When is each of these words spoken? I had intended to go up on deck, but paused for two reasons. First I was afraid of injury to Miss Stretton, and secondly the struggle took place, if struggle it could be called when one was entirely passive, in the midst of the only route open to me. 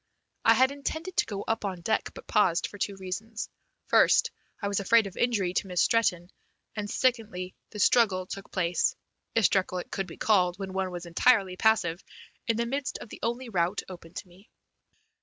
I 0.43 0.55
had 0.55 0.71
intended 0.71 1.15
to 1.17 1.27
go 1.27 1.43
up 1.43 1.63
on 1.63 1.81
deck, 1.81 2.09
but 2.15 2.25
paused 2.25 2.65
for 2.65 2.79
two 2.79 2.95
reasons. 2.95 3.47
First 3.85 4.31
I 4.59 4.67
was 4.67 4.79
afraid 4.79 5.05
of 5.05 5.15
injury 5.15 5.53
to 5.53 5.67
Miss 5.67 5.79
Stretton, 5.83 6.31
and 6.75 6.89
secondly 6.89 7.53
the 7.69 7.77
struggle 7.77 8.25
took 8.25 8.49
place, 8.49 8.95
if 9.35 9.45
struggle 9.45 9.77
it 9.77 9.91
could 9.91 10.07
be 10.07 10.17
called 10.17 10.57
when 10.57 10.73
one 10.73 10.89
was 10.89 11.05
entirely 11.05 11.55
passive, 11.55 12.03
in 12.47 12.57
the 12.57 12.65
midst 12.65 12.97
of 12.97 13.09
the 13.09 13.19
only 13.21 13.49
route 13.49 13.83
open 13.89 14.11
to 14.15 14.27
me. 14.27 14.49